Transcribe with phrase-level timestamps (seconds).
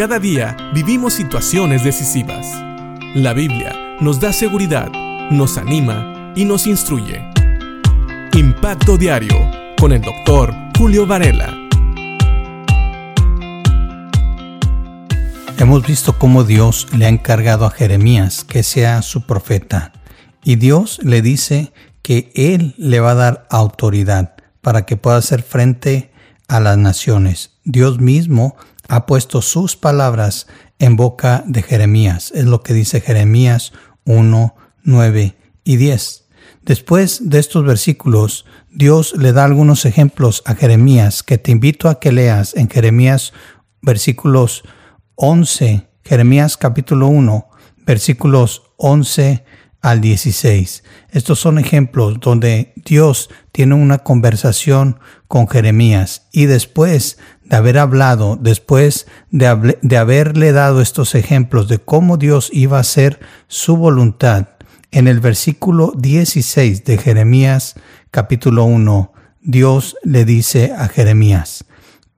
[0.00, 2.46] Cada día vivimos situaciones decisivas.
[3.14, 4.90] La Biblia nos da seguridad,
[5.30, 7.22] nos anima y nos instruye.
[8.32, 9.36] Impacto Diario
[9.78, 11.54] con el doctor Julio Varela.
[15.58, 19.92] Hemos visto cómo Dios le ha encargado a Jeremías que sea su profeta
[20.42, 24.32] y Dios le dice que Él le va a dar autoridad
[24.62, 26.09] para que pueda hacer frente
[26.50, 27.52] a las naciones.
[27.64, 28.56] Dios mismo
[28.88, 30.48] ha puesto sus palabras
[30.80, 32.32] en boca de Jeremías.
[32.34, 33.72] Es lo que dice Jeremías
[34.04, 36.24] 1, 9 y 10.
[36.62, 42.00] Después de estos versículos, Dios le da algunos ejemplos a Jeremías que te invito a
[42.00, 43.32] que leas en Jeremías
[43.80, 44.64] versículos
[45.14, 47.48] 11, Jeremías capítulo 1,
[47.86, 49.44] versículos 11
[49.82, 50.84] al 16.
[51.10, 54.98] Estos son ejemplos donde Dios tiene una conversación
[55.28, 59.46] con Jeremías y después de haber hablado, después de,
[59.96, 64.48] haberle dado estos ejemplos de cómo Dios iba a hacer su voluntad,
[64.92, 67.74] en el versículo 16 de Jeremías
[68.10, 71.64] capítulo 1, Dios le dice a Jeremías,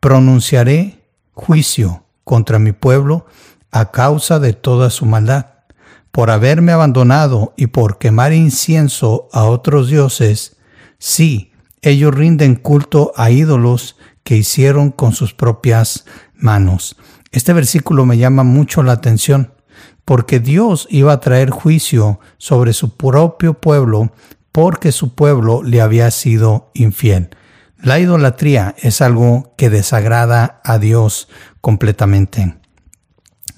[0.00, 3.26] pronunciaré juicio contra mi pueblo
[3.70, 5.51] a causa de toda su maldad,
[6.12, 10.56] por haberme abandonado y por quemar incienso a otros dioses,
[10.98, 16.04] sí, ellos rinden culto a ídolos que hicieron con sus propias
[16.36, 16.96] manos.
[17.32, 19.54] Este versículo me llama mucho la atención
[20.04, 24.12] porque Dios iba a traer juicio sobre su propio pueblo
[24.52, 27.30] porque su pueblo le había sido infiel.
[27.78, 31.28] La idolatría es algo que desagrada a Dios
[31.60, 32.61] completamente.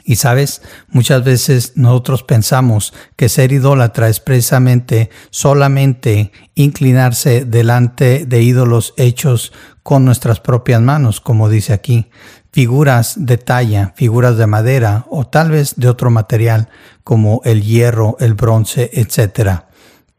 [0.07, 8.43] Y sabes, muchas veces nosotros pensamos que ser idólatra es precisamente solamente inclinarse delante de
[8.43, 9.53] ídolos hechos
[9.83, 12.11] con nuestras propias manos, como dice aquí,
[12.53, 16.69] figuras de talla, figuras de madera o tal vez de otro material
[17.03, 19.63] como el hierro, el bronce, etc.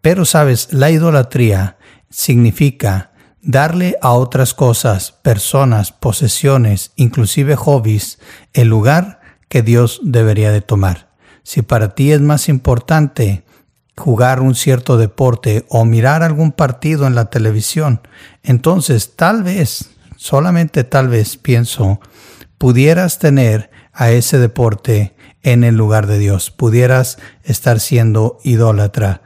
[0.01, 1.77] Pero sabes, la idolatría
[2.09, 3.11] significa
[3.45, 8.17] darle a otras cosas, personas, posesiones, inclusive hobbies,
[8.53, 9.14] el lugar
[9.47, 11.09] que Dios debería de tomar.
[11.43, 13.43] Si para ti es más importante
[13.97, 18.01] jugar un cierto deporte o mirar algún partido en la televisión,
[18.43, 21.99] entonces tal vez, solamente tal vez pienso,
[22.57, 29.21] pudieras tener a ese deporte en el lugar de Dios, pudieras estar siendo idólatra.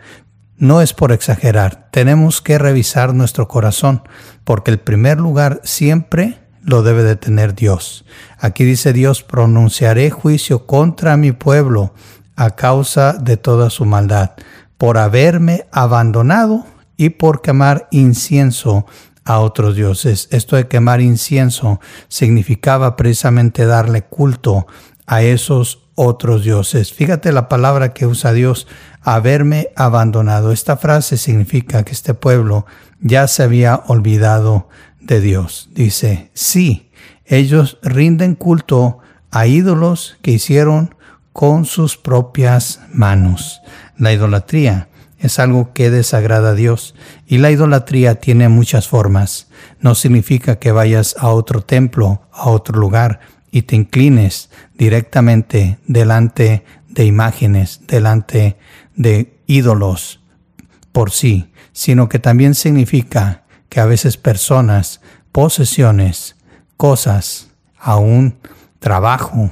[0.57, 4.03] No es por exagerar, tenemos que revisar nuestro corazón,
[4.43, 8.05] porque el primer lugar siempre lo debe de tener Dios.
[8.37, 11.93] Aquí dice Dios, pronunciaré juicio contra mi pueblo
[12.35, 14.31] a causa de toda su maldad,
[14.77, 16.65] por haberme abandonado
[16.95, 18.85] y por quemar incienso
[19.25, 20.27] a otros dioses.
[20.31, 24.67] Esto de quemar incienso significaba precisamente darle culto
[25.05, 26.93] a esos otros dioses.
[26.93, 28.67] Fíjate la palabra que usa Dios,
[29.01, 30.51] haberme abandonado.
[30.51, 32.65] Esta frase significa que este pueblo
[33.01, 35.69] ya se había olvidado de Dios.
[35.73, 36.91] Dice, sí,
[37.25, 38.99] ellos rinden culto
[39.31, 40.95] a ídolos que hicieron
[41.33, 43.61] con sus propias manos.
[43.97, 44.89] La idolatría
[45.19, 46.95] es algo que desagrada a Dios
[47.27, 49.49] y la idolatría tiene muchas formas.
[49.79, 53.19] No significa que vayas a otro templo, a otro lugar
[53.51, 58.57] y te inclines directamente delante de imágenes, delante
[58.95, 60.21] de ídolos
[60.91, 66.35] por sí, sino que también significa que a veces personas, posesiones,
[66.77, 68.37] cosas, aún
[68.79, 69.51] trabajo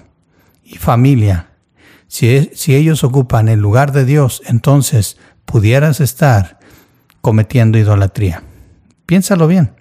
[0.64, 1.50] y familia,
[2.08, 6.60] si, si ellos ocupan el lugar de Dios, entonces pudieras estar
[7.22, 8.44] cometiendo idolatría.
[9.06, 9.78] Piénsalo bien.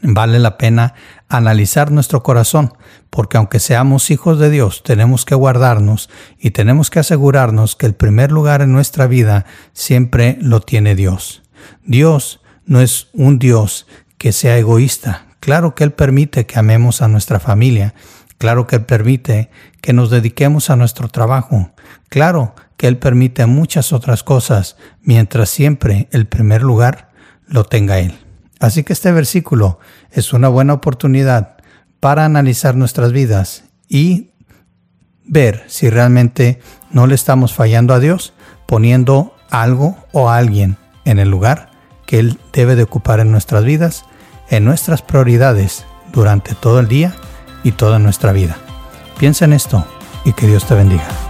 [0.00, 0.94] Vale la pena
[1.28, 2.72] analizar nuestro corazón,
[3.10, 6.08] porque aunque seamos hijos de Dios, tenemos que guardarnos
[6.38, 11.42] y tenemos que asegurarnos que el primer lugar en nuestra vida siempre lo tiene Dios.
[11.84, 13.86] Dios no es un Dios
[14.18, 15.26] que sea egoísta.
[15.40, 17.94] Claro que Él permite que amemos a nuestra familia.
[18.36, 21.70] Claro que Él permite que nos dediquemos a nuestro trabajo.
[22.08, 27.10] Claro que Él permite muchas otras cosas, mientras siempre el primer lugar
[27.46, 28.18] lo tenga Él.
[28.60, 29.80] Así que este versículo
[30.12, 31.56] es una buena oportunidad
[32.00, 34.30] para analizar nuestras vidas y
[35.24, 36.60] ver si realmente
[36.90, 38.34] no le estamos fallando a Dios
[38.66, 41.67] poniendo algo o alguien en el lugar
[42.08, 44.06] que Él debe de ocupar en nuestras vidas,
[44.48, 47.14] en nuestras prioridades durante todo el día
[47.64, 48.56] y toda nuestra vida.
[49.18, 49.84] Piensa en esto
[50.24, 51.27] y que Dios te bendiga.